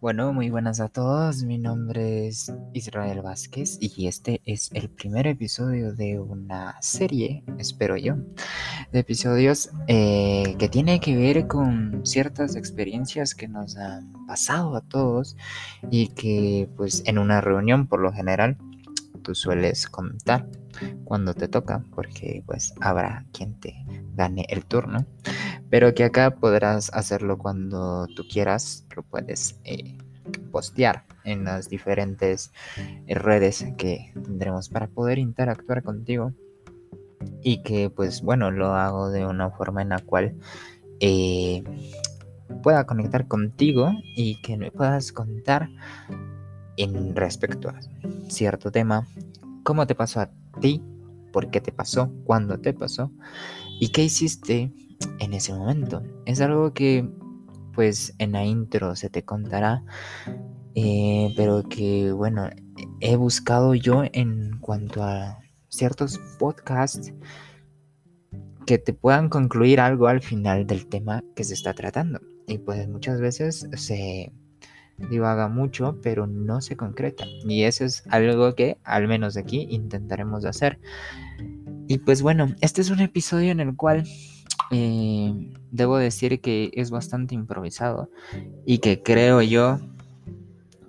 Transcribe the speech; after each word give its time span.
Bueno, 0.00 0.32
muy 0.32 0.48
buenas 0.48 0.78
a 0.78 0.88
todos. 0.88 1.42
Mi 1.42 1.58
nombre 1.58 2.28
es 2.28 2.52
Israel 2.72 3.20
Vázquez 3.20 3.78
y 3.80 4.06
este 4.06 4.40
es 4.44 4.70
el 4.72 4.88
primer 4.90 5.26
episodio 5.26 5.92
de 5.92 6.20
una 6.20 6.80
serie, 6.80 7.42
espero 7.58 7.96
yo, 7.96 8.14
de 8.92 9.00
episodios 9.00 9.70
eh, 9.88 10.54
que 10.56 10.68
tiene 10.68 11.00
que 11.00 11.16
ver 11.16 11.48
con 11.48 12.06
ciertas 12.06 12.54
experiencias 12.54 13.34
que 13.34 13.48
nos 13.48 13.76
han 13.76 14.12
pasado 14.28 14.76
a 14.76 14.82
todos 14.82 15.36
y 15.90 16.10
que 16.10 16.68
pues 16.76 17.02
en 17.04 17.18
una 17.18 17.40
reunión 17.40 17.88
por 17.88 17.98
lo 17.98 18.12
general 18.12 18.56
tú 19.22 19.34
sueles 19.34 19.88
comentar 19.88 20.46
cuando 21.02 21.34
te 21.34 21.48
toca 21.48 21.82
porque 21.96 22.44
pues 22.46 22.72
habrá 22.80 23.26
quien 23.32 23.58
te 23.58 23.74
gane 24.14 24.46
el 24.48 24.64
turno 24.64 25.06
pero 25.70 25.94
que 25.94 26.04
acá 26.04 26.30
podrás 26.30 26.90
hacerlo 26.94 27.38
cuando 27.38 28.06
tú 28.16 28.24
quieras, 28.28 28.86
lo 28.96 29.02
puedes 29.02 29.60
eh, 29.64 29.98
postear 30.50 31.04
en 31.24 31.44
las 31.44 31.68
diferentes 31.68 32.52
eh, 33.06 33.14
redes 33.14 33.66
que 33.76 34.12
tendremos 34.14 34.68
para 34.68 34.86
poder 34.88 35.18
interactuar 35.18 35.82
contigo. 35.82 36.32
Y 37.42 37.62
que 37.62 37.90
pues 37.90 38.22
bueno 38.22 38.50
lo 38.50 38.74
hago 38.74 39.10
de 39.10 39.26
una 39.26 39.50
forma 39.50 39.82
en 39.82 39.88
la 39.88 39.98
cual 39.98 40.36
eh, 41.00 41.62
pueda 42.62 42.84
conectar 42.84 43.26
contigo 43.26 43.92
y 44.16 44.40
que 44.40 44.56
me 44.56 44.70
puedas 44.70 45.12
contar 45.12 45.68
en 46.76 47.16
respecto 47.16 47.68
a 47.68 47.80
cierto 48.28 48.70
tema. 48.70 49.06
Cómo 49.64 49.86
te 49.86 49.96
pasó 49.96 50.20
a 50.20 50.30
ti 50.60 50.82
por 51.32 51.50
qué 51.50 51.60
te 51.60 51.72
pasó 51.72 52.12
cuándo 52.24 52.58
te 52.58 52.72
pasó 52.72 53.12
y 53.80 53.90
qué 53.90 54.04
hiciste 54.04 54.72
en 55.18 55.34
ese 55.34 55.52
momento. 55.52 56.02
Es 56.26 56.40
algo 56.40 56.72
que 56.72 57.08
pues 57.74 58.14
en 58.18 58.32
la 58.32 58.44
intro 58.44 58.96
se 58.96 59.08
te 59.08 59.24
contará, 59.24 59.84
eh, 60.74 61.32
pero 61.36 61.62
que 61.68 62.12
bueno, 62.12 62.50
he 63.00 63.16
buscado 63.16 63.74
yo 63.74 64.02
en 64.12 64.58
cuanto 64.60 65.02
a 65.02 65.38
ciertos 65.68 66.18
podcasts 66.38 67.12
que 68.66 68.78
te 68.78 68.92
puedan 68.92 69.28
concluir 69.28 69.80
algo 69.80 70.08
al 70.08 70.20
final 70.20 70.66
del 70.66 70.88
tema 70.88 71.24
que 71.34 71.44
se 71.44 71.54
está 71.54 71.72
tratando. 71.72 72.20
Y 72.46 72.58
pues 72.58 72.88
muchas 72.88 73.20
veces 73.20 73.68
se 73.74 74.32
divaga 75.10 75.48
mucho, 75.48 75.98
pero 76.02 76.26
no 76.26 76.60
se 76.60 76.76
concreta. 76.76 77.24
Y 77.48 77.62
eso 77.62 77.84
es 77.84 78.02
algo 78.10 78.54
que, 78.54 78.78
al 78.84 79.08
menos 79.08 79.36
aquí, 79.36 79.66
intentaremos 79.70 80.44
hacer. 80.44 80.78
Y 81.86 81.98
pues 81.98 82.20
bueno, 82.22 82.54
este 82.60 82.80
es 82.82 82.90
un 82.90 83.00
episodio 83.00 83.52
en 83.52 83.60
el 83.60 83.76
cual 83.76 84.04
eh, 84.70 85.52
debo 85.70 85.96
decir 85.96 86.40
que 86.40 86.70
es 86.74 86.90
bastante 86.90 87.34
improvisado 87.34 88.10
y 88.66 88.78
que 88.78 89.02
creo 89.02 89.40
yo 89.42 89.78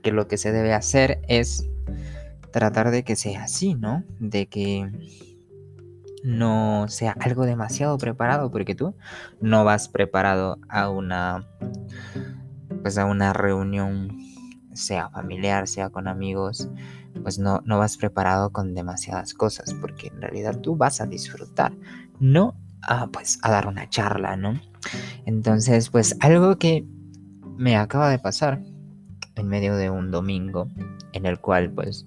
que 0.01 0.11
lo 0.11 0.27
que 0.27 0.37
se 0.37 0.51
debe 0.51 0.73
hacer 0.73 1.21
es 1.27 1.69
tratar 2.51 2.91
de 2.91 3.03
que 3.03 3.15
sea 3.15 3.43
así, 3.43 3.75
¿no? 3.75 4.03
De 4.19 4.47
que 4.47 4.89
no 6.23 6.87
sea 6.89 7.15
algo 7.19 7.45
demasiado 7.45 7.97
preparado 7.97 8.51
porque 8.51 8.75
tú 8.75 8.95
no 9.39 9.63
vas 9.63 9.87
preparado 9.87 10.57
a 10.67 10.89
una 10.89 11.47
pues 12.81 12.97
a 12.97 13.05
una 13.05 13.33
reunión 13.33 14.17
sea 14.73 15.09
familiar, 15.09 15.67
sea 15.67 15.89
con 15.89 16.07
amigos, 16.07 16.69
pues 17.21 17.39
no, 17.39 17.61
no 17.65 17.77
vas 17.77 17.97
preparado 17.97 18.51
con 18.51 18.73
demasiadas 18.73 19.33
cosas, 19.33 19.73
porque 19.73 20.07
en 20.07 20.21
realidad 20.21 20.59
tú 20.59 20.75
vas 20.75 21.01
a 21.01 21.05
disfrutar, 21.05 21.73
no 22.19 22.55
a, 22.81 23.07
pues, 23.07 23.39
a 23.41 23.51
dar 23.51 23.67
una 23.67 23.89
charla, 23.89 24.35
¿no? 24.35 24.59
Entonces, 25.25 25.89
pues 25.89 26.15
algo 26.19 26.57
que 26.57 26.85
me 27.57 27.75
acaba 27.75 28.09
de 28.09 28.19
pasar 28.19 28.61
en 29.35 29.47
medio 29.47 29.75
de 29.75 29.89
un 29.89 30.11
domingo, 30.11 30.67
en 31.13 31.25
el 31.25 31.39
cual 31.39 31.71
pues 31.71 32.05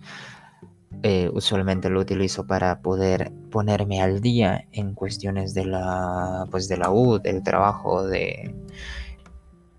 eh, 1.02 1.30
usualmente 1.32 1.90
lo 1.90 2.00
utilizo 2.00 2.46
para 2.46 2.80
poder 2.80 3.32
ponerme 3.50 4.00
al 4.00 4.20
día 4.20 4.66
en 4.72 4.94
cuestiones 4.94 5.54
de 5.54 5.66
la 5.66 6.46
pues 6.50 6.68
de 6.68 6.76
la 6.76 6.90
U, 6.90 7.18
del 7.18 7.42
trabajo, 7.42 8.06
de 8.06 8.54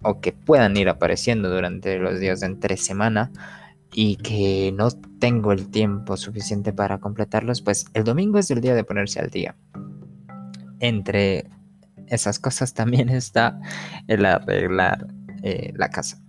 o 0.02 0.20
que 0.20 0.34
puedan 0.34 0.76
ir 0.76 0.90
apareciendo 0.90 1.50
durante 1.50 1.98
los 1.98 2.20
días 2.20 2.42
de 2.42 2.48
entre 2.48 2.78
semana 2.78 3.32
y 3.94 4.18
que 4.18 4.74
no 4.76 4.90
tengo 5.20 5.54
el 5.54 5.70
tiempo 5.70 6.18
suficiente 6.18 6.74
para 6.74 7.00
completarlos, 7.00 7.62
pues 7.62 7.86
el 7.94 8.04
domingo 8.04 8.38
es 8.40 8.52
el 8.52 8.60
día 8.60 8.76
de 8.76 8.84
ponerse 8.84 9.20
al 9.20 9.30
día 9.30 9.56
entre 10.84 11.46
esas 12.08 12.40
cosas 12.40 12.74
también 12.74 13.10
está 13.10 13.60
el 14.08 14.26
arreglar 14.26 15.08
eh, 15.42 15.72
la 15.76 15.90
casa, 15.90 16.22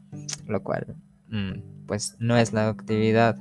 lo 0.47 0.63
cual 0.63 0.95
mm, 1.29 1.87
pues 1.87 2.17
no 2.21 2.37
es 2.37 2.53
la 2.53 2.69
actividad 2.69 3.37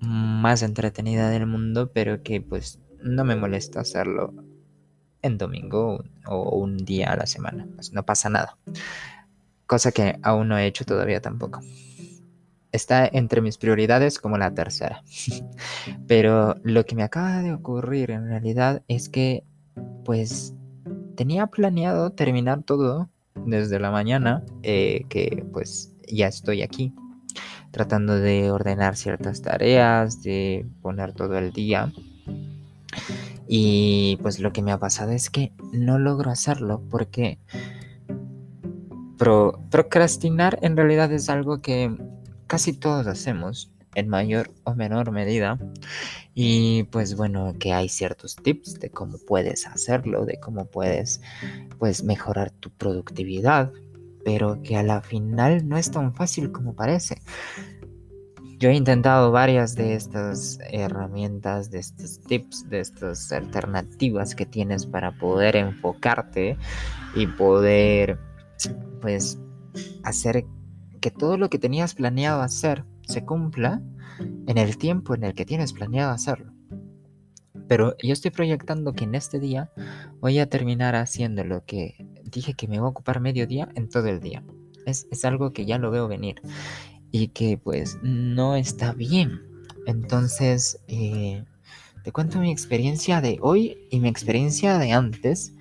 más 0.00 0.62
entretenida 0.62 1.28
del 1.28 1.46
mundo, 1.46 1.90
pero 1.92 2.22
que 2.22 2.40
pues 2.40 2.78
no 3.02 3.24
me 3.24 3.36
molesta 3.36 3.80
hacerlo 3.80 4.32
en 5.22 5.38
domingo 5.38 6.04
o 6.26 6.56
un 6.56 6.84
día 6.84 7.12
a 7.12 7.16
la 7.16 7.26
semana, 7.26 7.66
pues 7.74 7.92
no 7.92 8.04
pasa 8.04 8.28
nada. 8.28 8.56
Cosa 9.66 9.90
que 9.90 10.18
aún 10.22 10.48
no 10.48 10.58
he 10.58 10.66
hecho 10.66 10.84
todavía 10.84 11.20
tampoco. 11.20 11.60
Está 12.70 13.08
entre 13.10 13.40
mis 13.40 13.56
prioridades 13.56 14.18
como 14.18 14.36
la 14.36 14.52
tercera. 14.52 15.02
Pero 16.06 16.56
lo 16.62 16.84
que 16.84 16.94
me 16.94 17.02
acaba 17.02 17.40
de 17.40 17.52
ocurrir 17.52 18.10
en 18.10 18.28
realidad 18.28 18.82
es 18.88 19.08
que 19.08 19.44
pues 20.04 20.54
tenía 21.16 21.46
planeado 21.46 22.10
terminar 22.10 22.62
todo 22.62 23.08
desde 23.34 23.80
la 23.80 23.90
mañana, 23.90 24.42
eh, 24.62 25.04
que 25.08 25.44
pues 25.52 25.92
ya 26.08 26.28
estoy 26.28 26.62
aquí, 26.62 26.92
tratando 27.70 28.14
de 28.14 28.50
ordenar 28.50 28.96
ciertas 28.96 29.42
tareas, 29.42 30.22
de 30.22 30.66
poner 30.82 31.12
todo 31.12 31.36
el 31.38 31.52
día. 31.52 31.92
Y 33.46 34.18
pues 34.22 34.40
lo 34.40 34.52
que 34.52 34.62
me 34.62 34.72
ha 34.72 34.78
pasado 34.78 35.12
es 35.12 35.28
que 35.30 35.52
no 35.72 35.98
logro 35.98 36.30
hacerlo 36.30 36.82
porque 36.90 37.38
procrastinar 39.70 40.58
en 40.62 40.76
realidad 40.76 41.12
es 41.12 41.28
algo 41.28 41.60
que 41.62 41.96
casi 42.46 42.72
todos 42.72 43.06
hacemos 43.06 43.73
en 43.94 44.08
mayor 44.08 44.52
o 44.64 44.74
menor 44.74 45.10
medida. 45.10 45.58
Y 46.34 46.84
pues 46.84 47.16
bueno, 47.16 47.54
que 47.58 47.72
hay 47.72 47.88
ciertos 47.88 48.36
tips 48.36 48.80
de 48.80 48.90
cómo 48.90 49.18
puedes 49.18 49.66
hacerlo, 49.66 50.24
de 50.24 50.38
cómo 50.40 50.66
puedes 50.66 51.20
pues 51.78 52.02
mejorar 52.02 52.50
tu 52.50 52.70
productividad, 52.70 53.72
pero 54.24 54.62
que 54.62 54.76
a 54.76 54.82
la 54.82 55.00
final 55.02 55.68
no 55.68 55.76
es 55.76 55.90
tan 55.90 56.14
fácil 56.14 56.50
como 56.50 56.74
parece. 56.74 57.16
Yo 58.58 58.70
he 58.70 58.74
intentado 58.74 59.30
varias 59.30 59.74
de 59.74 59.94
estas 59.94 60.58
herramientas, 60.70 61.70
de 61.70 61.80
estos 61.80 62.20
tips, 62.20 62.68
de 62.70 62.80
estas 62.80 63.30
alternativas 63.32 64.34
que 64.34 64.46
tienes 64.46 64.86
para 64.86 65.12
poder 65.18 65.56
enfocarte 65.56 66.56
y 67.14 67.26
poder 67.26 68.18
pues 69.02 69.38
hacer 70.04 70.46
que 71.00 71.10
todo 71.10 71.36
lo 71.36 71.50
que 71.50 71.58
tenías 71.58 71.94
planeado 71.94 72.40
hacer 72.40 72.84
se 73.06 73.24
cumpla 73.24 73.82
en 74.46 74.58
el 74.58 74.78
tiempo 74.78 75.14
en 75.14 75.24
el 75.24 75.34
que 75.34 75.44
tienes 75.44 75.72
planeado 75.72 76.12
hacerlo. 76.12 76.52
Pero 77.68 77.96
yo 78.02 78.12
estoy 78.12 78.30
proyectando 78.30 78.92
que 78.92 79.04
en 79.04 79.14
este 79.14 79.40
día 79.40 79.70
voy 80.20 80.38
a 80.38 80.48
terminar 80.48 80.94
haciendo 80.96 81.44
lo 81.44 81.64
que 81.64 82.06
dije 82.24 82.54
que 82.54 82.68
me 82.68 82.78
va 82.78 82.86
a 82.86 82.90
ocupar 82.90 83.20
medio 83.20 83.46
día 83.46 83.68
en 83.74 83.88
todo 83.88 84.06
el 84.08 84.20
día. 84.20 84.44
Es, 84.86 85.24
algo 85.24 85.52
que 85.52 85.64
ya 85.64 85.78
lo 85.78 85.90
veo 85.90 86.08
venir 86.08 86.42
y 87.10 87.28
que 87.28 87.56
pues 87.56 87.98
no 88.02 88.54
está 88.54 88.92
bien. 88.92 89.40
Entonces, 89.86 90.78
eh, 90.88 91.44
te 92.02 92.12
cuento 92.12 92.38
mi 92.38 92.52
experiencia 92.52 93.22
de 93.22 93.38
hoy 93.40 93.78
y 93.90 94.00
mi 94.00 94.08
experiencia 94.08 94.78
de 94.78 94.92
antes. 94.92 95.54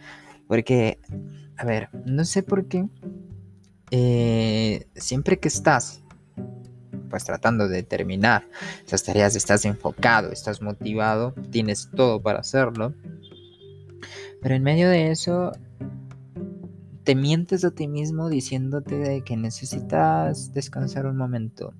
Porque, 0.48 1.00
a 1.58 1.66
ver, 1.66 1.90
no 2.06 2.26
sé 2.26 2.44
por 2.44 2.68
qué. 2.68 2.86
Eh, 3.92 4.88
siempre 4.96 5.40
que 5.40 5.48
estás 5.48 6.03
pues 7.14 7.26
tratando 7.26 7.68
de 7.68 7.84
terminar 7.84 8.48
esas 8.88 9.04
tareas, 9.04 9.36
estás 9.36 9.66
enfocado, 9.66 10.32
estás 10.32 10.64
motivado, 10.64 11.36
tienes 11.52 11.92
todo 11.96 12.20
para 12.20 12.40
hacerlo. 12.40 12.96
Pero 14.42 14.56
en 14.56 14.64
medio 14.64 14.90
de 14.90 15.12
eso, 15.12 15.52
te 17.04 17.14
mientes 17.14 17.64
a 17.66 17.70
ti 17.70 17.88
mismo 17.88 18.30
diciéndote 18.30 18.98
de 18.98 19.22
que 19.22 19.38
necesitas 19.38 20.56
descansar 20.56 21.06
un 21.06 21.16
momento, 21.16 21.76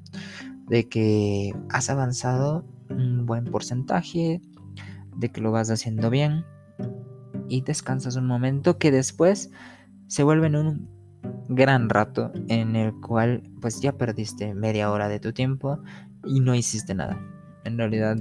de 0.68 0.88
que 0.88 1.52
has 1.70 1.90
avanzado 1.90 2.64
un 2.92 3.26
buen 3.26 3.46
porcentaje, 3.46 4.40
de 5.16 5.30
que 5.30 5.42
lo 5.42 5.52
vas 5.52 5.72
haciendo 5.72 6.12
bien 6.12 6.46
y 7.50 7.62
descansas 7.62 8.18
un 8.18 8.28
momento 8.28 8.78
que 8.78 8.92
después 8.92 9.50
se 10.06 10.22
vuelve 10.22 10.46
en 10.46 10.58
un 10.58 10.93
gran 11.56 11.90
rato 11.90 12.32
en 12.48 12.76
el 12.76 12.94
cual 13.02 13.44
pues 13.62 13.82
ya 13.82 13.94
perdiste 13.94 14.54
media 14.54 14.92
hora 14.92 15.10
de 15.10 15.20
tu 15.20 15.34
tiempo 15.34 15.80
y 16.26 16.40
no 16.40 16.56
hiciste 16.56 16.94
nada. 16.94 17.20
En 17.64 17.78
realidad 17.78 18.18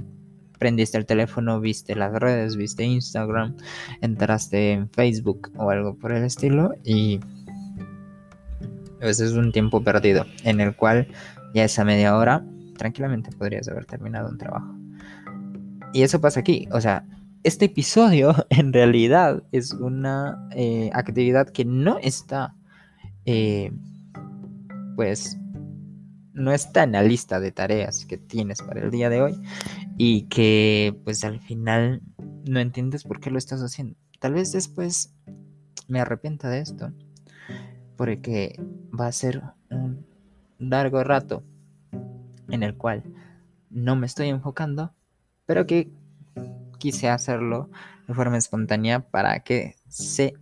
prendiste 0.59 0.97
el 0.97 1.05
teléfono, 1.05 1.59
viste 1.59 1.95
las 1.95 2.13
redes, 2.13 2.55
viste 2.55 2.83
Instagram, 2.83 3.55
entraste 4.01 4.71
en 4.71 4.89
Facebook 4.89 5.51
o 5.57 5.69
algo 5.69 5.97
por 5.97 6.13
el 6.13 6.23
estilo 6.23 6.73
y 6.83 7.19
pues 8.99 9.19
es 9.19 9.33
un 9.33 9.51
tiempo 9.51 9.83
perdido 9.83 10.25
en 10.43 10.61
el 10.61 10.75
cual 10.75 11.07
ya 11.53 11.65
esa 11.65 11.83
media 11.83 12.15
hora 12.15 12.45
tranquilamente 12.77 13.31
podrías 13.31 13.67
haber 13.67 13.85
terminado 13.85 14.29
un 14.29 14.37
trabajo. 14.37 14.73
Y 15.91 16.01
eso 16.03 16.21
pasa 16.21 16.39
aquí, 16.39 16.67
o 16.71 16.81
sea, 16.81 17.05
este 17.43 17.65
episodio 17.65 18.33
en 18.49 18.73
realidad 18.73 19.43
es 19.51 19.73
una 19.73 20.47
eh, 20.51 20.89
actividad 20.93 21.49
que 21.49 21.65
no 21.65 21.97
está, 21.99 22.55
eh, 23.25 23.71
pues, 24.95 25.37
no 26.33 26.51
está 26.51 26.83
en 26.83 26.93
la 26.93 27.03
lista 27.03 27.39
de 27.39 27.51
tareas 27.51 28.05
que 28.05 28.17
tienes 28.17 28.61
para 28.61 28.81
el 28.81 28.91
día 28.91 29.09
de 29.09 29.21
hoy 29.21 29.39
y 29.97 30.23
que 30.23 30.99
pues 31.03 31.23
al 31.23 31.39
final 31.39 32.01
no 32.45 32.59
entiendes 32.59 33.03
por 33.03 33.19
qué 33.19 33.29
lo 33.29 33.37
estás 33.37 33.61
haciendo. 33.61 33.95
Tal 34.19 34.33
vez 34.33 34.51
después 34.51 35.13
me 35.87 35.99
arrepienta 35.99 36.49
de 36.49 36.59
esto 36.59 36.91
porque 37.95 38.59
va 38.99 39.07
a 39.07 39.11
ser 39.11 39.43
un 39.69 40.05
largo 40.57 41.03
rato 41.03 41.43
en 42.49 42.63
el 42.63 42.75
cual 42.75 43.03
no 43.69 43.95
me 43.95 44.05
estoy 44.05 44.29
enfocando, 44.29 44.93
pero 45.45 45.65
que 45.65 45.91
quise 46.79 47.09
hacerlo 47.09 47.69
de 48.07 48.13
forma 48.13 48.37
espontánea 48.37 48.99
para 48.99 49.39
que 49.41 49.75
se 49.87 50.33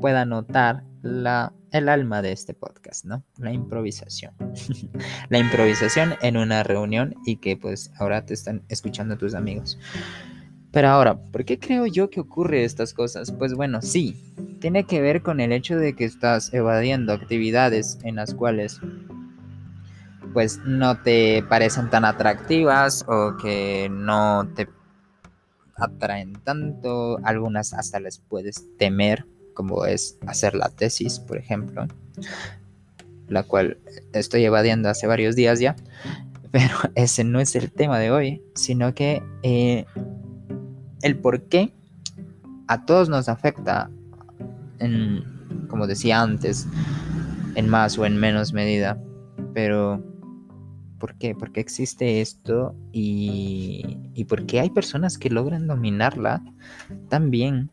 pueda 0.00 0.24
notar 0.24 0.84
la, 1.02 1.52
el 1.72 1.88
alma 1.88 2.22
de 2.22 2.32
este 2.32 2.54
podcast, 2.54 3.04
¿no? 3.04 3.24
La 3.38 3.52
improvisación. 3.52 4.34
la 5.28 5.38
improvisación 5.38 6.14
en 6.22 6.36
una 6.36 6.62
reunión 6.62 7.14
y 7.24 7.36
que 7.36 7.56
pues 7.56 7.90
ahora 7.98 8.24
te 8.24 8.34
están 8.34 8.62
escuchando 8.68 9.16
tus 9.16 9.34
amigos. 9.34 9.78
Pero 10.72 10.88
ahora, 10.88 11.16
¿por 11.16 11.44
qué 11.44 11.58
creo 11.58 11.86
yo 11.86 12.10
que 12.10 12.20
ocurre 12.20 12.64
estas 12.64 12.92
cosas? 12.92 13.32
Pues 13.32 13.54
bueno, 13.54 13.80
sí, 13.80 14.34
tiene 14.60 14.84
que 14.84 15.00
ver 15.00 15.22
con 15.22 15.40
el 15.40 15.52
hecho 15.52 15.78
de 15.78 15.94
que 15.94 16.04
estás 16.04 16.52
evadiendo 16.52 17.12
actividades 17.12 17.98
en 18.02 18.16
las 18.16 18.34
cuales 18.34 18.80
pues 20.34 20.58
no 20.66 21.00
te 21.00 21.42
parecen 21.48 21.88
tan 21.88 22.04
atractivas 22.04 23.06
o 23.08 23.38
que 23.38 23.88
no 23.90 24.46
te 24.54 24.68
atraen 25.76 26.34
tanto, 26.44 27.18
algunas 27.24 27.72
hasta 27.72 28.00
les 28.00 28.18
puedes 28.18 28.76
temer, 28.76 29.26
como 29.56 29.86
es 29.86 30.18
hacer 30.26 30.54
la 30.54 30.68
tesis, 30.68 31.18
por 31.18 31.38
ejemplo, 31.38 31.88
la 33.26 33.42
cual 33.42 33.78
estoy 34.12 34.44
evadiendo 34.44 34.88
hace 34.88 35.08
varios 35.08 35.34
días 35.34 35.58
ya, 35.58 35.74
pero 36.52 36.76
ese 36.94 37.24
no 37.24 37.40
es 37.40 37.56
el 37.56 37.72
tema 37.72 37.98
de 37.98 38.12
hoy, 38.12 38.42
sino 38.54 38.94
que 38.94 39.22
eh, 39.42 39.86
el 41.02 41.18
por 41.18 41.42
qué 41.44 41.72
a 42.68 42.84
todos 42.84 43.08
nos 43.08 43.28
afecta, 43.28 43.90
como 45.68 45.86
decía 45.86 46.20
antes, 46.20 46.66
en 47.54 47.68
más 47.68 47.98
o 47.98 48.04
en 48.04 48.16
menos 48.18 48.52
medida, 48.52 49.00
pero 49.54 50.04
¿Por 50.98 51.14
qué? 51.16 51.34
Porque 51.34 51.60
existe 51.60 52.22
esto 52.22 52.74
y, 52.90 53.98
y 54.14 54.24
porque 54.24 54.60
hay 54.60 54.70
personas 54.70 55.18
que 55.18 55.28
logran 55.28 55.66
dominarla 55.66 56.42
tan 57.10 57.30
bien 57.30 57.70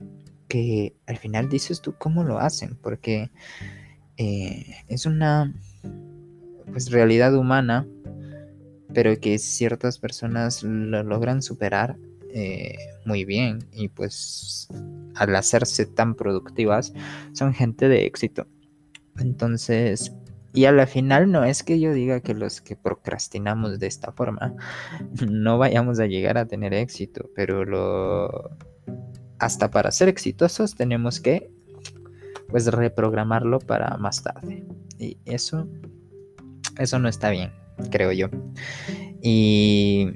que 0.54 0.94
al 1.08 1.18
final 1.18 1.50
dices 1.50 1.82
tú 1.82 1.96
cómo 1.98 2.24
lo 2.24 2.38
hacen, 2.38 2.78
porque 2.80 3.32
eh, 4.18 4.68
es 4.88 5.08
una 5.08 5.52
pues 6.72 6.92
realidad 6.92 7.36
humana, 7.36 7.88
pero 8.94 9.20
que 9.20 9.40
ciertas 9.40 9.98
personas 9.98 10.62
lo 10.62 11.02
logran 11.02 11.42
superar 11.42 11.98
eh, 12.30 12.78
muy 13.04 13.26
bien 13.26 13.66
y 13.72 13.88
pues 13.88 14.68
al 15.16 15.36
hacerse 15.36 15.88
tan 15.88 16.14
productivas 16.14 16.94
son 17.32 17.56
gente 17.56 17.90
de 17.90 18.06
éxito. 18.06 18.46
Entonces, 19.18 20.14
y 20.54 20.66
a 20.66 20.72
la 20.72 20.86
final 20.86 21.32
no 21.32 21.46
es 21.46 21.64
que 21.64 21.80
yo 21.80 21.94
diga 21.94 22.20
que 22.20 22.36
los 22.36 22.62
que 22.62 22.76
procrastinamos 22.76 23.80
de 23.80 23.88
esta 23.88 24.12
forma 24.12 24.54
no 25.28 25.58
vayamos 25.58 26.00
a 26.00 26.06
llegar 26.06 26.38
a 26.38 26.46
tener 26.46 26.76
éxito, 26.76 27.32
pero 27.36 27.66
lo 27.66 28.56
hasta 29.44 29.69
para 29.69 29.92
ser 29.92 30.07
exitosos 30.07 30.75
tenemos 30.75 31.19
que 31.19 31.51
pues 32.48 32.68
reprogramarlo 32.68 33.60
para 33.60 33.98
más 33.98 34.24
tarde. 34.24 34.63
Y 35.00 35.18
eso 35.25 35.68
eso 36.80 36.98
no 37.00 37.10
está 37.10 37.30
bien, 37.30 37.51
creo 37.92 38.12
yo. 38.12 38.30
Y 39.22 40.12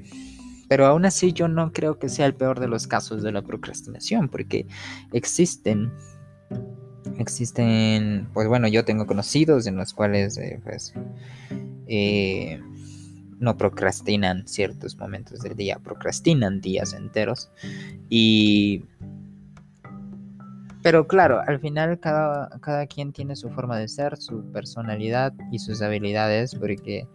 pero 0.68 0.86
aún 0.86 1.04
así 1.04 1.32
yo 1.32 1.48
no 1.48 1.72
creo 1.72 1.98
que 1.98 2.08
sea 2.08 2.26
el 2.26 2.34
peor 2.34 2.58
de 2.60 2.68
los 2.68 2.86
casos 2.86 3.22
de 3.22 3.32
la 3.32 3.42
procrastinación, 3.42 4.28
porque 4.28 4.66
existen 5.12 5.92
existen, 7.18 8.28
pues 8.32 8.48
bueno, 8.48 8.68
yo 8.68 8.84
tengo 8.84 9.06
conocidos 9.06 9.66
en 9.66 9.76
los 9.76 9.92
cuales 9.92 10.38
eh, 10.38 10.60
pues, 10.62 10.94
eh, 11.86 12.60
no 13.40 13.56
procrastinan 13.56 14.46
ciertos 14.46 14.96
momentos 14.96 15.40
del 15.40 15.54
día, 15.54 15.78
procrastinan 15.80 16.60
días 16.62 16.94
enteros. 16.94 17.50
Y... 18.08 18.84
Pero 20.82 21.06
claro, 21.06 21.40
al 21.46 21.58
final 21.60 21.98
cada, 21.98 22.48
cada 22.60 22.86
quien 22.86 23.12
tiene 23.12 23.36
su 23.36 23.50
forma 23.50 23.78
de 23.78 23.88
ser, 23.88 24.16
su 24.16 24.44
personalidad 24.52 25.32
y 25.50 25.58
sus 25.58 25.82
habilidades, 25.82 26.54
porque 26.54 27.06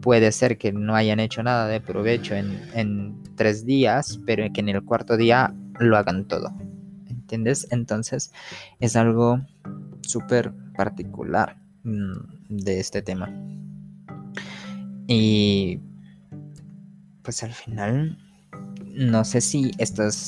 puede 0.00 0.32
ser 0.32 0.56
que 0.56 0.72
no 0.72 0.94
hayan 0.94 1.20
hecho 1.20 1.42
nada 1.42 1.66
de 1.66 1.80
provecho 1.80 2.34
en, 2.34 2.60
en 2.74 3.22
tres 3.36 3.66
días, 3.66 4.18
pero 4.24 4.50
que 4.52 4.60
en 4.60 4.70
el 4.70 4.82
cuarto 4.84 5.16
día 5.16 5.54
lo 5.78 5.96
hagan 5.96 6.26
todo. 6.26 6.52
¿entiendes? 7.30 7.68
Entonces 7.70 8.32
es 8.80 8.96
algo 8.96 9.40
súper 10.02 10.52
particular 10.76 11.56
mm, 11.84 12.12
de 12.48 12.80
este 12.80 13.02
tema. 13.02 13.32
Y 15.06 15.78
pues 17.22 17.42
al 17.44 17.52
final, 17.52 18.18
no 18.84 19.24
sé 19.24 19.40
si 19.40 19.70
estas 19.78 20.26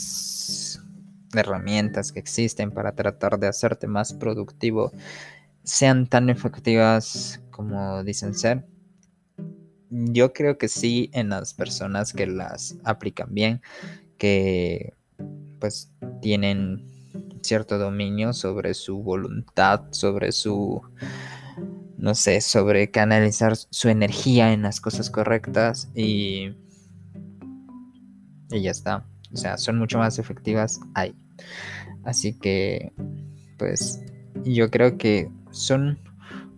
herramientas 1.35 2.13
que 2.13 2.21
existen 2.21 2.71
para 2.71 2.95
tratar 2.95 3.39
de 3.39 3.49
hacerte 3.49 3.87
más 3.87 4.13
productivo 4.13 4.93
sean 5.65 6.07
tan 6.07 6.31
efectivas 6.31 7.41
como 7.51 8.03
dicen 8.05 8.35
ser. 8.35 8.67
Yo 9.91 10.33
creo 10.33 10.59
que 10.59 10.69
sí 10.69 11.11
en 11.13 11.29
las 11.29 11.55
personas 11.55 12.13
que 12.13 12.27
las 12.27 12.77
aplican 12.85 13.35
bien, 13.35 13.61
que 14.17 14.95
pues 15.59 15.93
tienen 16.21 16.87
cierto 17.43 17.79
dominio 17.79 18.33
sobre 18.33 18.75
su 18.75 19.03
voluntad, 19.03 19.83
sobre 19.91 20.33
su, 20.33 20.81
no 21.97 22.15
sé, 22.15 22.41
sobre 22.41 22.91
canalizar 22.91 23.57
su 23.57 23.89
energía 23.89 24.53
en 24.53 24.63
las 24.63 24.81
cosas 24.81 25.11
correctas 25.11 25.91
y, 25.95 26.57
y 28.51 28.63
ya 28.63 28.71
está. 28.71 29.07
O 29.33 29.37
sea, 29.37 29.59
son 29.59 29.79
mucho 29.79 29.99
más 29.99 30.19
efectivas 30.19 30.81
ahí. 30.95 31.15
Así 32.05 32.35
que, 32.35 32.93
pues, 33.59 34.03
yo 34.45 34.71
creo 34.71 34.99
que 34.99 35.31
son 35.51 35.99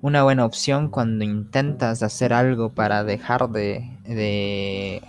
una 0.01 0.23
buena 0.23 0.45
opción 0.45 0.91
cuando 0.91 1.25
intentas 1.25 2.03
hacer 2.03 2.33
algo 2.33 2.75
para 2.75 3.05
dejar 3.05 3.49
de, 3.51 3.99
de 4.05 5.03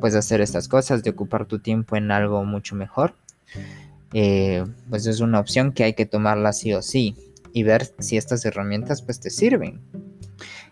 pues 0.00 0.14
hacer 0.14 0.40
estas 0.40 0.68
cosas, 0.68 1.02
de 1.02 1.10
ocupar 1.10 1.46
tu 1.46 1.58
tiempo 1.58 1.96
en 1.96 2.10
algo 2.10 2.44
mucho 2.44 2.74
mejor. 2.74 3.14
Eh, 4.12 4.64
pues 4.88 5.06
es 5.06 5.20
una 5.20 5.40
opción 5.40 5.72
que 5.72 5.84
hay 5.84 5.94
que 5.94 6.06
tomarla 6.06 6.52
sí 6.52 6.72
o 6.72 6.82
sí 6.82 7.16
y 7.52 7.62
ver 7.62 7.86
si 7.98 8.16
estas 8.16 8.44
herramientas 8.44 9.02
pues 9.02 9.20
te 9.20 9.30
sirven. 9.30 9.80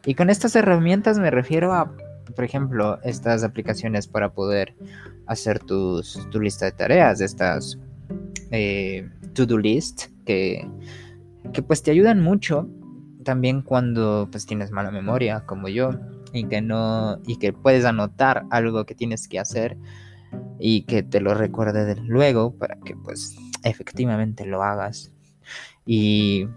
Y 0.05 0.15
con 0.15 0.29
estas 0.29 0.55
herramientas 0.57 1.19
me 1.19 1.31
refiero 1.31 1.73
a, 1.73 1.93
por 2.35 2.45
ejemplo, 2.45 2.99
estas 3.03 3.45
aplicaciones 3.45 4.07
para 4.07 4.33
poder 4.33 4.75
hacer 5.27 5.59
tus, 5.59 6.19
tu 6.31 6.41
lista 6.41 6.67
de 6.67 6.73
tareas, 6.73 7.21
estas 7.21 7.79
eh, 8.51 9.09
to-do 9.35 9.59
list 9.59 10.07
que, 10.25 10.67
que 11.53 11.63
pues 11.63 11.83
te 11.83 11.91
ayudan 11.91 12.21
mucho 12.21 12.69
también 13.25 13.63
cuando 13.63 14.29
pues 14.31 14.47
tienes 14.47 14.71
mala 14.71 14.91
memoria 14.91 15.45
como 15.47 15.69
yo 15.69 15.91
y 16.33 16.45
que 16.45 16.61
no 16.61 17.19
y 17.27 17.39
que 17.39 17.53
puedes 17.53 17.85
anotar 17.85 18.45
algo 18.51 18.85
que 18.85 18.95
tienes 18.95 19.29
que 19.29 19.41
hacer 19.41 19.77
y 20.59 20.83
que 20.83 21.03
te 21.03 21.21
lo 21.21 21.35
recuerde 21.35 21.97
luego 22.03 22.57
para 22.57 22.77
que 22.77 22.95
pues 22.97 23.37
efectivamente 23.63 24.47
lo 24.47 24.63
hagas. 24.63 25.13
Y, 25.87 26.49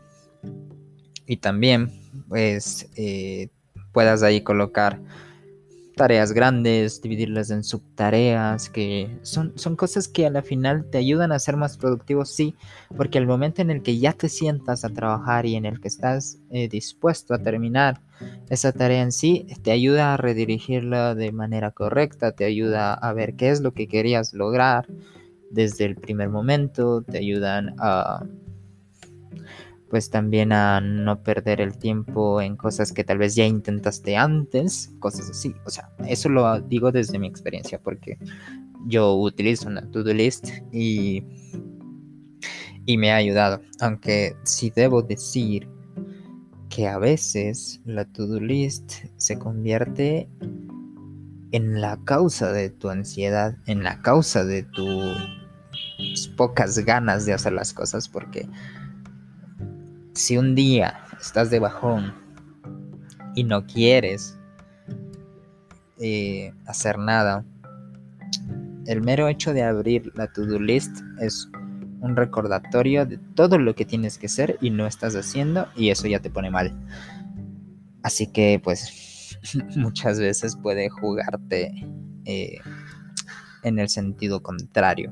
y 1.25 1.37
también 1.37 1.91
pues 2.27 2.89
eh, 2.95 3.49
puedas 3.91 4.23
ahí 4.23 4.41
colocar 4.41 5.01
tareas 5.97 6.31
grandes, 6.31 7.01
dividirlas 7.01 7.49
en 7.49 7.63
subtareas, 7.63 8.69
que 8.69 9.19
son, 9.23 9.51
son 9.57 9.75
cosas 9.75 10.07
que 10.07 10.25
a 10.25 10.29
la 10.29 10.41
final 10.41 10.89
te 10.89 10.97
ayudan 10.97 11.33
a 11.33 11.39
ser 11.39 11.57
más 11.57 11.77
productivo, 11.77 12.23
sí, 12.23 12.55
porque 12.95 13.17
el 13.17 13.27
momento 13.27 13.61
en 13.61 13.71
el 13.71 13.81
que 13.81 13.97
ya 13.97 14.13
te 14.13 14.29
sientas 14.29 14.85
a 14.85 14.89
trabajar 14.89 15.45
y 15.45 15.55
en 15.55 15.65
el 15.65 15.81
que 15.81 15.89
estás 15.89 16.39
eh, 16.51 16.69
dispuesto 16.69 17.33
a 17.33 17.39
terminar 17.39 18.01
esa 18.49 18.71
tarea 18.71 19.01
en 19.01 19.11
sí, 19.11 19.47
te 19.63 19.71
ayuda 19.71 20.13
a 20.13 20.17
redirigirla 20.17 21.15
de 21.15 21.33
manera 21.33 21.71
correcta, 21.71 22.31
te 22.31 22.45
ayuda 22.45 22.93
a 22.93 23.11
ver 23.11 23.35
qué 23.35 23.49
es 23.49 23.59
lo 23.59 23.73
que 23.73 23.87
querías 23.87 24.33
lograr 24.33 24.87
desde 25.49 25.85
el 25.85 25.95
primer 25.95 26.29
momento, 26.29 27.01
te 27.01 27.17
ayudan 27.17 27.75
a 27.79 28.23
pues 29.89 30.09
también 30.09 30.51
a 30.51 30.81
no 30.81 31.23
perder 31.23 31.61
el 31.61 31.77
tiempo 31.77 32.41
en 32.41 32.57
cosas 32.57 32.91
que 32.91 33.03
tal 33.03 33.17
vez 33.17 33.35
ya 33.35 33.45
intentaste 33.45 34.17
antes, 34.17 34.93
cosas 34.99 35.29
así. 35.29 35.55
O 35.65 35.69
sea, 35.69 35.89
eso 36.07 36.29
lo 36.29 36.59
digo 36.61 36.91
desde 36.91 37.19
mi 37.19 37.27
experiencia 37.27 37.79
porque 37.79 38.17
yo 38.85 39.15
utilizo 39.15 39.67
una 39.67 39.89
to-do 39.91 40.13
list 40.13 40.49
y, 40.71 41.23
y 42.85 42.97
me 42.97 43.11
ha 43.11 43.15
ayudado. 43.15 43.61
Aunque 43.79 44.35
sí 44.43 44.71
debo 44.75 45.01
decir 45.01 45.69
que 46.69 46.87
a 46.87 46.97
veces 46.97 47.81
la 47.85 48.05
to-do 48.05 48.39
list 48.39 48.93
se 49.15 49.39
convierte 49.39 50.29
en 51.51 51.79
la 51.81 51.97
causa 52.03 52.51
de 52.51 52.69
tu 52.69 52.89
ansiedad, 52.89 53.57
en 53.67 53.83
la 53.83 54.01
causa 54.01 54.43
de 54.43 54.63
tus 54.63 56.27
pocas 56.35 56.77
ganas 56.79 57.25
de 57.25 57.33
hacer 57.33 57.53
las 57.53 57.73
cosas 57.73 58.09
porque 58.09 58.47
si 60.17 60.35
un 60.35 60.55
día 60.55 60.99
estás 61.21 61.51
de 61.51 61.59
bajón 61.59 62.13
y 63.35 63.43
no 63.43 63.67
quieres 63.67 64.37
eh, 65.99 66.53
hacer 66.65 66.97
nada, 66.97 67.45
el 68.87 69.01
mero 69.01 69.27
hecho 69.27 69.53
de 69.53 69.63
abrir 69.63 70.11
la 70.15 70.27
to-do 70.27 70.59
list 70.59 71.01
es 71.19 71.47
un 72.01 72.15
recordatorio 72.15 73.05
de 73.05 73.19
todo 73.35 73.59
lo 73.59 73.75
que 73.75 73.85
tienes 73.85 74.17
que 74.17 74.25
hacer 74.25 74.57
y 74.59 74.71
no 74.71 74.87
estás 74.87 75.15
haciendo 75.15 75.67
y 75.75 75.89
eso 75.89 76.07
ya 76.07 76.19
te 76.19 76.31
pone 76.31 76.49
mal. 76.49 76.73
Así 78.01 78.27
que 78.27 78.59
pues 78.63 79.37
muchas 79.75 80.19
veces 80.19 80.55
puede 80.55 80.89
jugarte 80.89 81.73
eh, 82.25 82.57
en 83.61 83.77
el 83.77 83.89
sentido 83.89 84.41
contrario. 84.41 85.11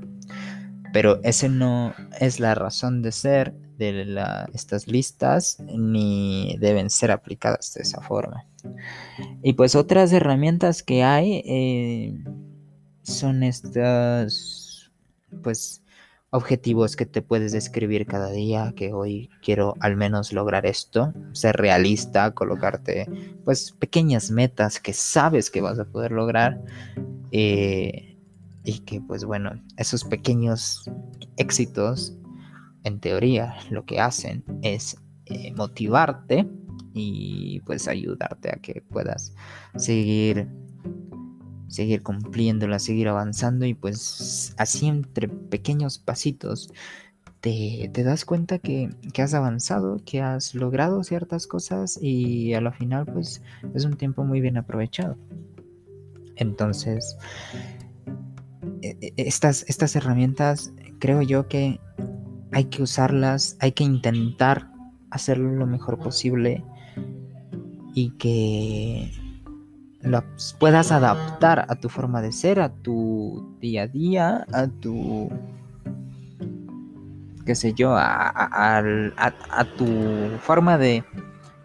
Pero 0.94 1.20
ese 1.24 1.48
no 1.48 1.94
es 2.20 2.40
la 2.40 2.56
razón 2.56 3.02
de 3.04 3.12
ser 3.12 3.65
de 3.78 4.18
estas 4.54 4.88
listas 4.88 5.58
ni 5.60 6.58
deben 6.60 6.90
ser 6.90 7.12
aplicadas 7.12 7.74
de 7.74 7.84
esa 7.84 8.02
forma. 8.02 8.46
Y 9.44 9.54
pues 9.54 9.76
otras 9.76 10.12
herramientas 10.12 10.84
que 10.84 11.04
hay 11.04 11.44
eh, 11.46 12.24
son 13.04 13.44
estas, 13.44 14.92
pues, 15.44 15.82
objetivos 16.32 16.96
que 16.96 17.06
te 17.06 17.22
puedes 17.22 17.54
describir 17.54 18.06
cada 18.06 18.30
día, 18.30 18.74
que 18.76 18.92
hoy 18.92 19.30
quiero 19.42 19.76
al 19.80 19.96
menos 19.96 20.34
lograr 20.34 20.66
esto, 20.66 21.14
ser 21.32 21.56
realista, 21.56 22.32
colocarte, 22.32 23.08
pues, 23.46 23.72
pequeñas 23.72 24.32
metas 24.32 24.80
que 24.80 24.94
sabes 24.94 25.50
que 25.50 25.62
vas 25.62 25.80
a 25.80 25.86
poder 25.86 26.12
lograr. 26.12 26.62
Eh, 27.32 28.16
y 28.66 28.80
que 28.80 29.00
pues 29.00 29.24
bueno, 29.24 29.52
esos 29.78 30.04
pequeños 30.04 30.90
éxitos 31.38 32.18
en 32.86 33.00
teoría 33.00 33.56
lo 33.70 33.84
que 33.86 34.00
hacen 34.00 34.44
es 34.62 34.96
eh, 35.26 35.52
motivarte 35.54 36.48
y 36.94 37.60
pues 37.62 37.88
ayudarte 37.88 38.50
a 38.50 38.58
que 38.58 38.82
puedas 38.90 39.34
seguir 39.76 40.48
seguir 41.68 42.04
cumpliéndola, 42.04 42.80
seguir 42.80 43.10
avanzando 43.10 43.66
y 43.66 43.74
pues 43.74 44.54
así 44.58 44.88
entre 44.88 45.28
pequeños 45.28 45.98
pasitos 45.98 46.70
te, 47.42 47.92
das 48.04 48.26
cuenta 48.26 48.60
que, 48.60 48.90
que, 49.14 49.22
has 49.22 49.34
avanzado, 49.34 50.00
que 50.04 50.22
has 50.22 50.56
logrado 50.56 51.04
ciertas 51.04 51.48
cosas 51.48 52.00
y 52.02 52.54
a 52.54 52.62
la 52.62 52.72
final 52.72 53.06
pues 53.06 53.42
es 53.74 53.86
un 53.86 53.98
tiempo 53.98 54.24
muy 54.24 54.42
bien 54.42 54.58
aprovechado. 54.58 55.16
Entonces, 56.38 57.18
e, 58.82 58.98
e, 59.00 59.14
estas, 59.18 59.64
estas 59.68 59.96
herramientas 59.96 60.74
creo 61.00 61.22
yo 61.22 61.48
que 61.48 61.80
hay 62.52 62.66
que 62.66 62.82
usarlas, 62.82 63.58
hay 63.60 63.72
que 63.72 63.84
intentar 63.84 64.70
hacerlo 65.10 65.52
lo 65.52 65.66
mejor 65.66 65.98
posible 66.00 66.64
y 67.94 68.12
que 68.12 69.12
las 70.02 70.56
puedas 70.60 70.92
adaptar 70.92 71.66
a 71.70 71.76
tu 71.76 71.90
forma 71.90 72.22
de 72.22 72.32
ser, 72.32 72.60
a 72.60 72.70
tu 72.70 73.58
día 73.60 73.84
a 73.84 73.88
día, 73.88 74.46
a 74.54 74.68
tu 74.68 75.30
qué 77.46 77.56
sé 77.56 77.74
yo, 77.74 77.94
a, 77.96 78.84
tu 79.78 79.86
forma 80.42 80.78
de 80.78 81.04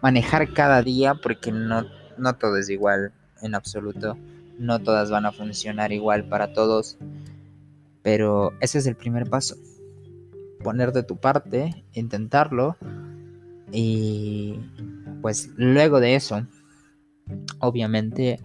manejar 0.01 0.53
cada 0.53 0.83
día, 0.83 1.15
porque 1.15 1.51
no, 1.51 1.85
no 2.17 2.33
todo 2.33 2.57
es 2.57 2.69
igual 2.69 3.11
en 3.41 3.55
absoluto, 3.55 4.15
no 4.59 4.79
todas 4.79 5.09
van 5.09 5.25
a 5.25 5.31
funcionar 5.31 5.91
igual 5.91 6.25
para 6.25 6.53
todos, 6.53 6.97
pero 8.03 8.53
ese 8.59 8.77
es 8.77 8.85
el 8.85 8.95
primer 8.95 9.27
paso 9.27 9.55
poner 10.61 10.91
de 10.91 11.03
tu 11.03 11.17
parte, 11.17 11.85
intentarlo 11.93 12.77
y 13.71 14.59
pues 15.21 15.49
luego 15.55 15.99
de 15.99 16.15
eso, 16.15 16.45
obviamente 17.59 18.39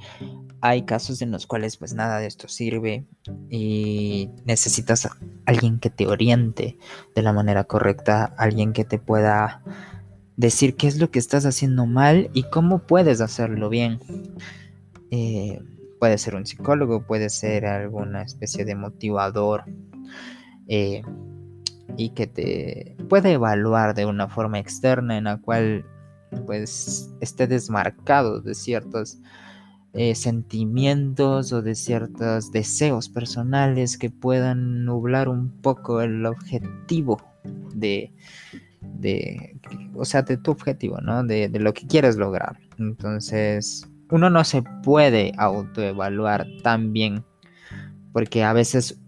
hay 0.61 0.83
casos 0.83 1.23
en 1.23 1.31
los 1.31 1.47
cuales 1.47 1.77
pues 1.77 1.95
nada 1.95 2.19
de 2.19 2.27
esto 2.27 2.49
sirve 2.49 3.07
y 3.51 4.31
necesitas 4.45 5.07
a 5.07 5.17
alguien 5.45 5.79
que 5.79 5.91
te 5.91 6.07
oriente 6.07 6.79
de 7.15 7.23
la 7.23 7.33
manera 7.33 7.65
correcta, 7.65 8.35
alguien 8.37 8.73
que 8.73 8.85
te 8.85 8.99
pueda 8.99 9.63
decir 10.37 10.77
qué 10.77 10.87
es 10.87 10.99
lo 10.99 11.11
que 11.11 11.19
estás 11.19 11.47
haciendo 11.47 11.87
mal 11.87 12.31
y 12.33 12.45
cómo 12.45 12.81
puedes 12.81 13.21
hacerlo 13.21 13.69
bien. 13.69 14.01
Eh, 15.11 15.63
puede 15.99 16.19
ser 16.19 16.35
un 16.35 16.47
psicólogo, 16.47 17.07
puede 17.07 17.31
ser 17.31 17.67
alguna 17.67 18.23
especie 18.23 18.65
de 18.65 18.75
motivador. 18.75 19.65
Eh, 20.69 21.03
y 21.97 22.11
que 22.11 22.27
te 22.27 22.97
puede 23.09 23.33
evaluar 23.33 23.95
de 23.95 24.07
una 24.07 24.29
forma 24.29 24.59
externa 24.59 25.17
en 25.17 25.25
la 25.25 25.39
cual 25.39 25.85
pues 26.47 27.11
esté 27.21 27.47
desmarcado 27.47 28.41
de 28.41 28.55
ciertos 28.55 29.19
eh, 29.93 30.15
sentimientos 30.15 31.53
o 31.53 31.63
de 31.63 31.75
ciertos 31.75 32.53
deseos 32.53 33.09
personales 33.09 33.97
que 33.97 34.11
puedan 34.11 34.85
nublar 34.85 35.29
un 35.29 35.51
poco 35.63 36.03
el 36.03 36.27
objetivo 36.27 37.23
de, 37.75 38.13
de 38.83 39.59
o 39.95 40.05
sea, 40.05 40.23
de 40.23 40.37
tu 40.37 40.51
objetivo, 40.51 41.01
¿no? 41.01 41.25
De, 41.25 41.49
de 41.49 41.61
lo 41.61 41.73
que 41.73 41.87
quieres 41.87 42.17
lograr. 42.17 42.59
Entonces, 42.79 43.89
uno 44.11 44.29
no 44.29 44.45
se 44.45 44.63
puede 44.83 45.33
autoevaluar 45.39 46.47
tan 46.63 46.93
bien 46.93 47.25
porque 48.13 48.45
a 48.45 48.53
veces 48.53 49.01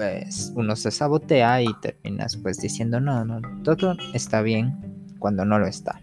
pues 0.00 0.50
uno 0.54 0.76
se 0.76 0.90
sabotea 0.90 1.60
y 1.60 1.66
terminas 1.82 2.34
pues 2.34 2.56
diciendo 2.58 3.00
no, 3.00 3.22
no, 3.22 3.42
todo 3.62 3.94
está 4.14 4.40
bien 4.40 4.74
cuando 5.18 5.44
no 5.44 5.58
lo 5.58 5.66
está. 5.66 6.00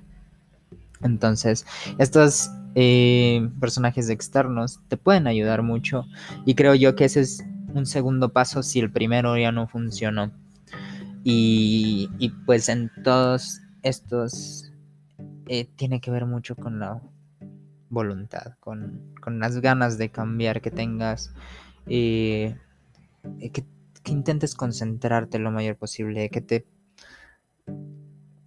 Entonces, 1.02 1.66
estos 1.98 2.52
eh, 2.76 3.50
personajes 3.60 4.12
externos 4.12 4.80
te 4.88 4.98
pueden 4.98 5.26
ayudar 5.26 5.64
mucho 5.64 6.06
y 6.46 6.54
creo 6.54 6.76
yo 6.76 6.96
que 6.96 7.06
ese 7.06 7.22
es 7.22 7.44
un 7.74 7.88
segundo 7.88 8.30
paso 8.30 8.62
si 8.62 8.80
el 8.80 8.92
primero 8.92 9.36
ya 9.36 9.52
no 9.52 9.68
funcionó. 9.68 10.32
Y, 11.24 12.12
y 12.20 12.30
pues 12.46 12.70
en 12.70 12.92
todos 13.04 13.62
estos 13.82 14.72
eh, 15.48 15.66
tiene 15.76 16.02
que 16.02 16.12
ver 16.12 16.28
mucho 16.28 16.56
con 16.56 16.80
la 16.80 17.02
voluntad, 17.90 18.54
con, 18.60 19.16
con 19.24 19.40
las 19.40 19.60
ganas 19.60 19.98
de 19.98 20.10
cambiar 20.10 20.62
que 20.62 20.70
tengas. 20.70 21.34
Eh, 21.88 22.56
que 23.52 23.66
que 24.08 24.14
intentes 24.14 24.56
concentrarte 24.56 25.38
lo 25.38 25.52
mayor 25.52 25.76
posible, 25.76 26.30
que 26.30 26.40
te 26.40 26.66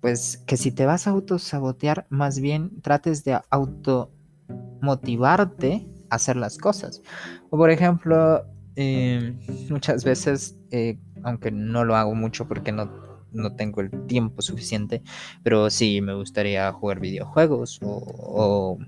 pues 0.01 0.39
que 0.47 0.57
si 0.57 0.73
te 0.73 0.87
vas 0.87 1.07
a 1.07 1.11
autosabotear, 1.11 2.07
más 2.09 2.41
bien 2.41 2.81
trates 2.81 3.23
de 3.25 3.39
automotivarte 3.51 5.87
a 6.09 6.15
hacer 6.15 6.37
las 6.37 6.57
cosas. 6.57 7.03
O 7.51 7.59
por 7.59 7.69
ejemplo, 7.69 8.47
em, 8.75 9.39
muchas 9.69 10.03
veces, 10.03 10.57
eh, 10.71 10.99
aunque 11.23 11.51
no 11.51 11.85
lo 11.85 11.95
hago 11.95 12.15
mucho 12.15 12.49
porque 12.49 12.73
no, 12.73 12.91
no, 13.31 13.55
tengo 13.55 13.83
el 13.83 13.91
tiempo 14.07 14.41
suficiente, 14.41 15.03
pero 15.43 15.69
sí 15.69 16.01
me 16.01 16.15
gustaría 16.15 16.73
jugar 16.73 17.01
videojuegos 17.01 17.81
o, 17.83 18.03
o, 18.03 18.79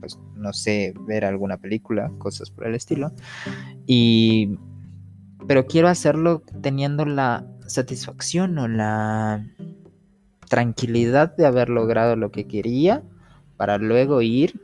pues 0.00 0.18
no 0.36 0.54
sé, 0.54 0.94
ver 1.06 1.26
alguna 1.26 1.58
película, 1.58 2.10
cosas 2.16 2.50
por 2.50 2.66
el 2.66 2.74
estilo. 2.74 3.12
Y 3.86 4.56
pero 5.46 5.66
quiero 5.66 5.88
hacerlo 5.88 6.42
teniendo 6.62 7.04
la 7.04 7.46
satisfacción 7.66 8.58
o 8.58 8.68
la 8.68 9.46
tranquilidad 10.48 11.34
de 11.36 11.46
haber 11.46 11.68
logrado 11.68 12.16
lo 12.16 12.30
que 12.30 12.46
quería 12.46 13.02
para 13.56 13.78
luego 13.78 14.22
ir 14.22 14.60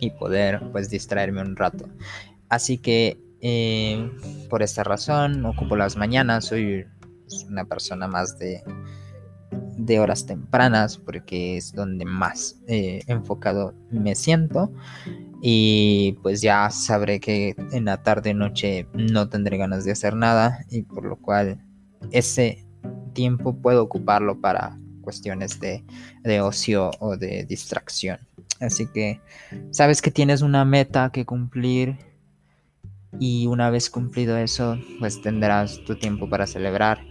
y 0.00 0.10
poder 0.10 0.60
pues 0.72 0.90
distraerme 0.90 1.42
un 1.42 1.56
rato. 1.56 1.88
Así 2.48 2.78
que 2.78 3.18
eh, 3.40 4.10
por 4.48 4.62
esta 4.62 4.84
razón 4.84 5.44
ocupo 5.46 5.76
las 5.76 5.96
mañanas, 5.96 6.46
soy 6.46 6.86
una 7.48 7.64
persona 7.64 8.06
más 8.06 8.38
de, 8.38 8.62
de 9.76 10.00
horas 10.00 10.26
tempranas 10.26 10.98
porque 10.98 11.56
es 11.56 11.72
donde 11.72 12.04
más 12.04 12.60
eh, 12.66 13.00
enfocado 13.06 13.74
me 13.90 14.14
siento 14.14 14.72
y 15.44 16.12
pues 16.22 16.40
ya 16.40 16.70
sabré 16.70 17.18
que 17.18 17.56
en 17.72 17.86
la 17.86 18.00
tarde 18.04 18.32
noche 18.32 18.86
no 18.94 19.28
tendré 19.28 19.56
ganas 19.56 19.84
de 19.84 19.90
hacer 19.90 20.14
nada 20.14 20.64
y 20.70 20.82
por 20.82 21.04
lo 21.04 21.16
cual 21.16 21.60
ese 22.12 22.64
tiempo 23.12 23.56
puedo 23.56 23.82
ocuparlo 23.82 24.40
para 24.40 24.78
cuestiones 25.00 25.58
de, 25.58 25.84
de 26.22 26.40
ocio 26.40 26.92
o 27.00 27.16
de 27.16 27.44
distracción. 27.44 28.20
Así 28.60 28.86
que 28.86 29.20
sabes 29.72 30.00
que 30.00 30.12
tienes 30.12 30.42
una 30.42 30.64
meta 30.64 31.10
que 31.10 31.26
cumplir 31.26 31.98
y 33.18 33.48
una 33.48 33.68
vez 33.68 33.90
cumplido 33.90 34.38
eso, 34.38 34.78
pues 35.00 35.20
tendrás 35.22 35.82
tu 35.84 35.96
tiempo 35.96 36.30
para 36.30 36.46
celebrar 36.46 37.04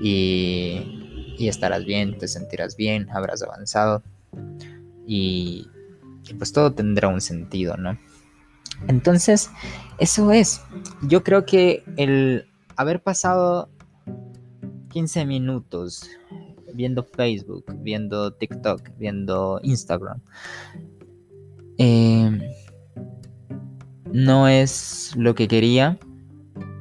y, 0.00 1.34
y 1.38 1.48
estarás 1.48 1.84
bien, 1.84 2.16
te 2.16 2.26
sentirás 2.26 2.74
bien, 2.74 3.10
habrás 3.10 3.42
avanzado 3.42 4.02
y, 5.06 5.68
y 6.28 6.34
pues 6.34 6.52
todo 6.52 6.72
tendrá 6.72 7.08
un 7.08 7.20
sentido, 7.20 7.76
¿no? 7.76 7.98
Entonces, 8.88 9.50
eso 9.98 10.32
es. 10.32 10.62
Yo 11.02 11.22
creo 11.22 11.46
que 11.46 11.84
el 11.96 12.46
haber 12.76 13.02
pasado 13.02 13.70
15 14.90 15.24
minutos 15.26 16.08
viendo 16.74 17.02
Facebook, 17.02 17.64
viendo 17.78 18.32
TikTok, 18.32 18.90
viendo 18.98 19.60
Instagram, 19.62 20.20
eh, 21.78 22.54
no 24.12 24.48
es 24.48 25.14
lo 25.16 25.34
que 25.34 25.48
quería. 25.48 25.98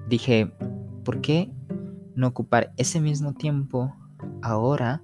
Dije, 0.08 0.52
¿por 1.04 1.22
qué 1.22 1.50
no 2.16 2.28
ocupar 2.28 2.74
ese 2.78 3.00
mismo 3.00 3.34
tiempo 3.34 3.96
ahora 4.42 5.02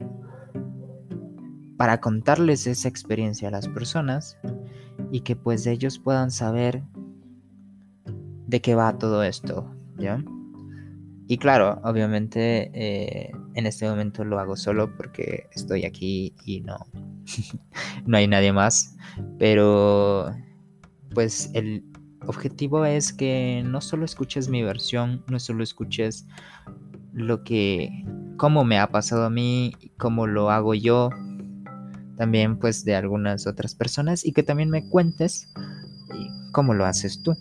para 1.81 2.00
contarles 2.00 2.67
esa 2.67 2.88
experiencia 2.88 3.47
a 3.47 3.51
las 3.51 3.67
personas 3.67 4.38
y 5.11 5.21
que 5.21 5.35
pues 5.35 5.65
ellos 5.65 5.97
puedan 5.97 6.29
saber 6.29 6.83
de 8.45 8.61
qué 8.61 8.75
va 8.75 9.00
todo 9.00 9.23
esto, 9.23 9.73
¿ya? 9.97 10.23
Y 11.27 11.39
claro, 11.39 11.81
obviamente 11.83 12.69
eh, 12.75 13.31
en 13.55 13.65
este 13.65 13.89
momento 13.89 14.23
lo 14.23 14.38
hago 14.38 14.55
solo 14.57 14.95
porque 14.95 15.47
estoy 15.55 15.85
aquí 15.85 16.35
y 16.45 16.61
no, 16.61 16.77
no 18.05 18.15
hay 18.15 18.27
nadie 18.27 18.53
más. 18.53 18.95
Pero 19.39 20.29
pues 21.15 21.50
el 21.55 21.83
objetivo 22.27 22.85
es 22.85 23.11
que 23.11 23.63
no 23.65 23.81
solo 23.81 24.05
escuches 24.05 24.50
mi 24.50 24.61
versión, 24.61 25.23
no 25.27 25.39
solo 25.39 25.63
escuches 25.63 26.27
lo 27.11 27.43
que, 27.43 28.05
cómo 28.38 28.65
me 28.65 28.77
ha 28.77 28.91
pasado 28.91 29.25
a 29.25 29.31
mí, 29.31 29.73
cómo 29.97 30.27
lo 30.27 30.51
hago 30.51 30.75
yo, 30.75 31.09
también 32.18 32.58
pues 32.58 32.86
de 32.86 32.96
algunas 32.96 33.48
otras 33.48 33.75
personas 33.75 34.25
y 34.25 34.32
que 34.32 34.44
también 34.44 34.70
me 34.70 34.88
cuentes 34.88 35.50
cómo 36.51 36.74
lo 36.74 36.86
haces 36.86 37.22
tú. 37.24 37.36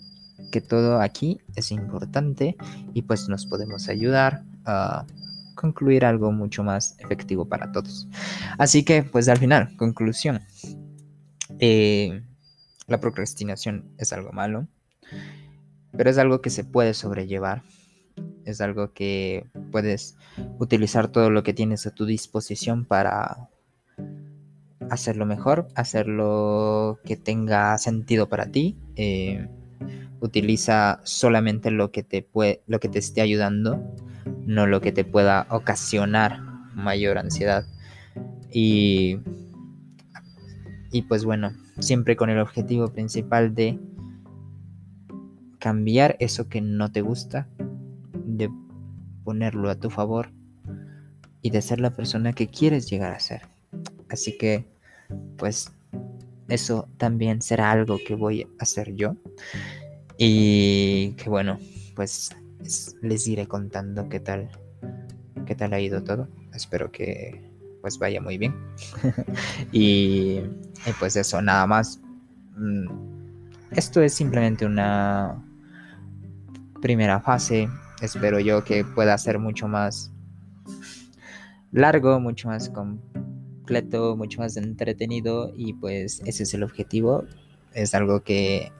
Que 0.51 0.61
todo 0.61 0.99
aquí 0.99 1.39
es 1.55 1.71
importante 1.71 2.57
y 2.93 3.03
pues 3.03 3.29
nos 3.29 3.45
podemos 3.45 3.87
ayudar 3.87 4.43
a 4.65 5.05
concluir 5.55 6.05
algo 6.05 6.31
mucho 6.31 6.63
más 6.63 6.95
efectivo 6.99 7.47
para 7.47 7.71
todos. 7.71 8.07
Así 8.57 8.83
que 8.83 9.03
pues 9.03 9.29
al 9.29 9.37
final, 9.37 9.75
conclusión. 9.77 10.41
Eh, 11.59 12.23
la 12.87 12.99
procrastinación 12.99 13.85
es 13.97 14.11
algo 14.11 14.31
malo, 14.31 14.67
pero 15.95 16.09
es 16.09 16.17
algo 16.17 16.41
que 16.41 16.49
se 16.49 16.63
puede 16.63 16.93
sobrellevar. 16.93 17.63
Es 18.43 18.59
algo 18.59 18.91
que 18.93 19.45
puedes 19.71 20.17
utilizar 20.59 21.07
todo 21.07 21.29
lo 21.29 21.43
que 21.43 21.53
tienes 21.53 21.85
a 21.85 21.93
tu 21.93 22.05
disposición 22.05 22.85
para 22.85 23.50
hacerlo 24.91 25.25
mejor, 25.25 25.69
hacerlo 25.73 26.99
que 27.05 27.15
tenga 27.15 27.77
sentido 27.77 28.27
para 28.27 28.47
ti. 28.47 28.77
Eh, 28.97 29.47
utiliza 30.19 30.99
solamente 31.03 31.71
lo 31.71 31.91
que 31.91 32.03
te 32.03 32.21
puede, 32.21 32.61
lo 32.67 32.81
que 32.81 32.89
te 32.89 32.99
esté 32.99 33.21
ayudando, 33.21 33.81
no 34.45 34.67
lo 34.67 34.81
que 34.81 34.91
te 34.91 35.05
pueda 35.05 35.47
ocasionar 35.49 36.41
mayor 36.75 37.17
ansiedad. 37.17 37.65
Y, 38.51 39.19
y 40.91 41.03
pues 41.03 41.23
bueno, 41.23 41.53
siempre 41.79 42.17
con 42.17 42.29
el 42.29 42.39
objetivo 42.39 42.89
principal 42.89 43.55
de 43.55 43.79
cambiar 45.57 46.17
eso 46.19 46.49
que 46.49 46.59
no 46.59 46.91
te 46.91 46.99
gusta, 46.99 47.47
de 48.13 48.49
ponerlo 49.23 49.69
a 49.69 49.75
tu 49.75 49.89
favor 49.89 50.33
y 51.41 51.49
de 51.51 51.61
ser 51.61 51.79
la 51.79 51.91
persona 51.91 52.33
que 52.33 52.49
quieres 52.49 52.89
llegar 52.89 53.13
a 53.13 53.19
ser. 53.21 53.43
Así 54.09 54.37
que 54.37 54.70
pues 55.37 55.71
eso 56.51 56.87
también 56.97 57.41
será 57.41 57.71
algo 57.71 57.97
que 58.05 58.15
voy 58.15 58.43
a 58.43 58.47
hacer 58.59 58.93
yo. 58.95 59.15
Y 60.17 61.13
que 61.13 61.29
bueno, 61.29 61.57
pues 61.95 62.35
les 63.01 63.27
iré 63.27 63.47
contando 63.47 64.09
qué 64.09 64.19
tal, 64.19 64.49
qué 65.45 65.55
tal 65.55 65.73
ha 65.73 65.79
ido 65.79 66.03
todo. 66.03 66.27
Espero 66.53 66.91
que 66.91 67.41
pues 67.81 67.97
vaya 67.97 68.21
muy 68.21 68.37
bien. 68.37 68.53
y, 69.71 70.41
y, 70.85 70.93
pues 70.99 71.15
eso, 71.15 71.41
nada 71.41 71.65
más. 71.65 71.99
Mm, 72.57 72.85
esto 73.71 74.01
es 74.01 74.13
simplemente 74.13 74.65
una 74.65 75.43
primera 76.81 77.19
fase. 77.21 77.69
Espero 78.01 78.39
yo 78.39 78.63
que 78.63 78.83
pueda 78.83 79.17
ser 79.17 79.39
mucho 79.39 79.67
más 79.67 80.11
largo, 81.71 82.19
mucho 82.19 82.49
más 82.49 82.69
complejo 82.69 83.30
mucho 84.15 84.39
más 84.39 84.57
entretenido 84.57 85.51
y 85.55 85.73
pues 85.73 86.21
ese 86.25 86.43
es 86.43 86.53
el 86.53 86.63
objetivo. 86.63 87.25
Es 87.73 87.95
algo 87.95 88.21
que 88.21 88.71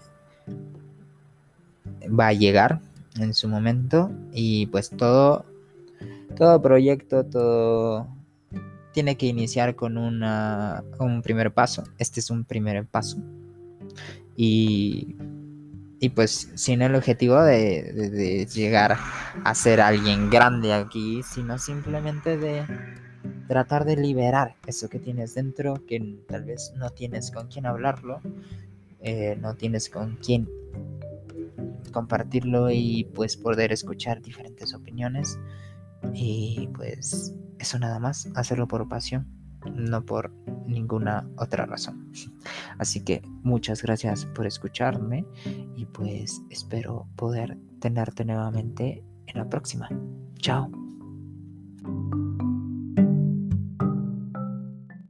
va 2.08 2.28
a 2.28 2.34
llegar 2.34 2.82
en 3.20 3.34
su 3.34 3.48
momento 3.48 4.12
y 4.34 4.66
pues 4.68 4.90
todo, 4.90 5.46
todo 6.36 6.62
proyecto, 6.62 7.26
todo 7.26 8.08
tiene 8.94 9.16
que 9.16 9.28
iniciar 9.28 9.76
con 9.76 9.98
una, 9.98 10.84
un 11.00 11.22
primer 11.22 11.54
paso. 11.54 11.84
Este 11.98 12.20
es 12.20 12.30
un 12.30 12.44
primer 12.44 12.86
paso. 12.86 13.18
Y, 14.36 15.16
y 16.00 16.10
pues 16.10 16.50
sin 16.56 16.82
el 16.82 16.96
objetivo 16.96 17.42
de, 17.42 17.94
de 17.94 18.46
llegar 18.46 18.98
a 19.44 19.56
ser 19.56 19.80
alguien 19.80 20.30
grande 20.30 20.74
aquí, 20.74 21.22
sino 21.24 21.58
simplemente 21.58 22.38
de 22.38 22.66
tratar 23.52 23.84
de 23.84 23.98
liberar 23.98 24.56
eso 24.66 24.88
que 24.88 24.98
tienes 24.98 25.36
dentro, 25.36 25.86
que 25.86 26.00
tal 26.26 26.46
vez 26.46 26.72
no 26.78 26.90
tienes 26.90 27.32
con 27.32 27.50
quién 27.50 27.66
hablarlo, 27.66 28.22
eh, 29.02 29.38
no 29.42 29.56
tienes 29.56 29.90
con 29.90 30.16
quién 30.26 30.48
compartirlo 31.92 32.72
y 32.72 33.10
pues 33.14 33.36
poder 33.36 33.74
escuchar 33.74 34.22
diferentes 34.22 34.74
opiniones. 34.74 35.38
Y 36.14 36.70
pues 36.74 37.36
eso 37.60 37.78
nada 37.78 38.00
más, 38.00 38.30
hacerlo 38.36 38.70
por 38.70 38.88
pasión, 38.88 39.28
no 39.70 40.06
por 40.06 40.32
ninguna 40.66 41.30
otra 41.36 41.66
razón. 41.66 42.10
Así 42.78 43.04
que 43.04 43.22
muchas 43.44 43.82
gracias 43.82 44.28
por 44.28 44.48
escucharme 44.48 45.26
y 45.76 45.88
pues 45.88 46.42
espero 46.50 47.06
poder 47.18 47.58
tenerte 47.82 48.24
nuevamente 48.24 49.04
en 49.28 49.38
la 49.38 49.50
próxima. 49.50 49.90
Chao. 50.40 50.72